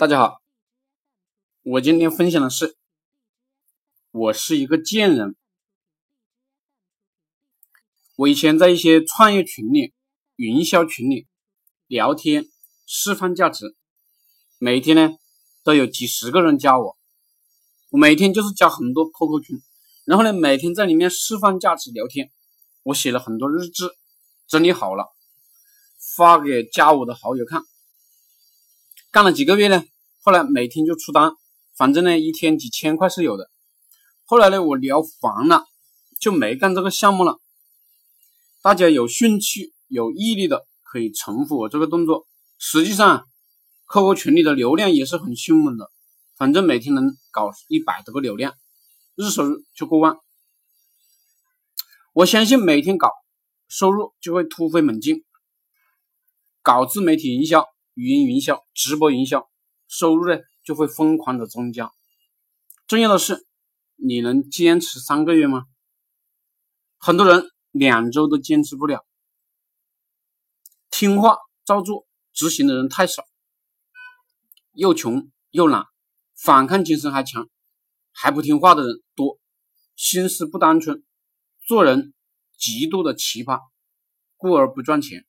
[0.00, 0.40] 大家好，
[1.62, 2.74] 我今天分享的是，
[4.12, 5.36] 我是一个贱人。
[8.16, 9.92] 我以前在一些创业群里、
[10.36, 11.26] 营销群里
[11.86, 12.46] 聊天
[12.86, 13.76] 释放价值，
[14.56, 15.10] 每天呢
[15.64, 16.96] 都有几十个人加我，
[17.90, 19.60] 我每天就是加很多 QQ 群，
[20.06, 22.30] 然后呢每天在里面释放价值聊天。
[22.84, 23.90] 我写了很多日志，
[24.48, 25.14] 整理好了
[26.16, 27.60] 发给加我的好友看。
[29.12, 29.82] 干了几个月呢，
[30.22, 31.32] 后来每天就出单，
[31.76, 33.50] 反正呢一天几千块是有的。
[34.24, 35.64] 后来呢我聊烦了，
[36.20, 37.40] 就没干这个项目了。
[38.62, 42.28] 大家有兴趣、有毅力的可以重复我这个动作。
[42.56, 43.26] 实际上
[43.88, 45.90] ，QQ 群里的流量也是很凶猛的，
[46.36, 48.54] 反正每天能搞一百多个流量，
[49.16, 50.14] 日收入就过万。
[52.12, 53.10] 我相信每天搞，
[53.66, 55.24] 收入就会突飞猛进。
[56.62, 57.66] 搞自媒体营销。
[57.94, 59.50] 语音营销、直播营销，
[59.88, 61.92] 收入呢就会疯狂的增加。
[62.86, 63.46] 重要的是，
[63.96, 65.66] 你能坚持三个月吗？
[66.98, 69.06] 很多人两周都坚持不了。
[70.90, 73.24] 听话照做、执行的人太少，
[74.72, 75.86] 又穷又懒，
[76.36, 77.48] 反抗精神还强，
[78.12, 79.38] 还不听话的人多，
[79.96, 81.04] 心思不单纯，
[81.66, 82.12] 做人
[82.58, 83.60] 极度的奇葩，
[84.36, 85.24] 故而不赚钱。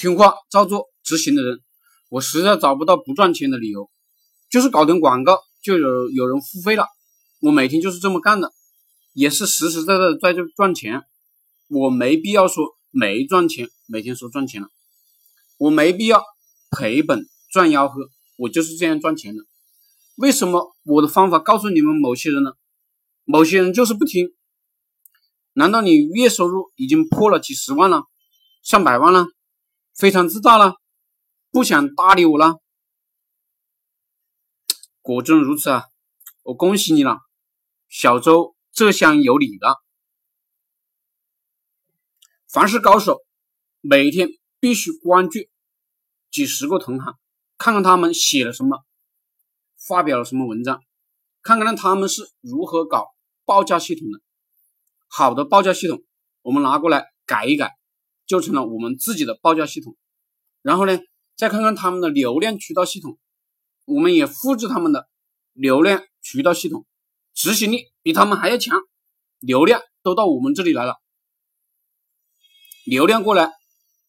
[0.00, 0.88] 听话照做。
[1.02, 1.60] 执行的人，
[2.08, 3.90] 我实在找不到不赚钱的理由，
[4.48, 6.86] 就是搞点广告就有有人付费了。
[7.40, 8.52] 我每天就是这么干的，
[9.12, 11.02] 也是实实在在的在这赚钱。
[11.68, 14.68] 我没必要说没赚钱，每天说赚钱了，
[15.58, 16.22] 我没必要
[16.70, 19.42] 赔本赚吆喝，我就是这样赚钱的。
[20.16, 22.52] 为什么我的方法告诉你们某些人呢？
[23.24, 24.28] 某些人就是不听。
[25.54, 28.04] 难道你月收入已经破了几十万了，
[28.62, 29.26] 上百万了，
[30.00, 30.76] 非常自大了？
[31.50, 32.58] 不想搭理我了，
[35.02, 35.88] 果真如此啊！
[36.42, 37.18] 我恭喜你了，
[37.86, 39.76] 小周这厢有礼了。
[42.48, 43.18] 凡是高手，
[43.82, 45.38] 每天必须关注
[46.30, 47.18] 几十个同行，
[47.58, 48.82] 看看他们写了什么，
[49.76, 50.82] 发表了什么文章，
[51.42, 53.08] 看看他们是如何搞
[53.44, 54.22] 报价系统的。
[55.08, 56.02] 好的报价系统，
[56.40, 57.76] 我们拿过来改一改，
[58.30, 59.96] 就成了我们自己的报价系统。
[60.62, 60.96] 然后呢？
[61.36, 63.18] 再看看他们的流量渠道系统，
[63.86, 65.08] 我们也复制他们的
[65.54, 66.84] 流量渠道系统，
[67.32, 68.78] 执行力比他们还要强，
[69.38, 70.96] 流量都到我们这里来了。
[72.84, 73.50] 流量过来，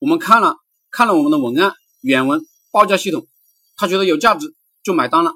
[0.00, 0.56] 我们看了
[0.90, 2.40] 看了我们的文案、原文、
[2.72, 3.28] 报价系统，
[3.76, 5.30] 他觉得有价值就买单了。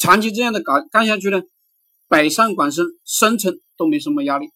[0.00, 1.42] 长期这样的干干下去呢，
[2.08, 4.50] 北上广深、深层都没什么压力，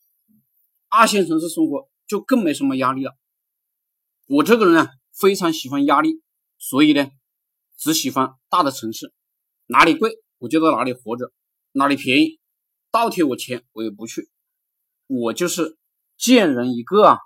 [0.89, 3.13] 二线城市生活就更没什么压力了。
[4.27, 6.23] 我这个人啊，非常喜欢压力。
[6.59, 7.11] 所以呢，
[7.77, 9.13] 只喜欢大的城市，
[9.67, 11.33] 哪里贵我就到哪里活着，
[11.73, 12.39] 哪里便宜
[12.93, 14.31] 倒贴我钱我也不去，
[15.09, 15.77] 我就是
[16.17, 17.19] 贱人一个啊。